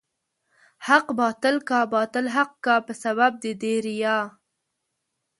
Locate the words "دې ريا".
3.61-4.17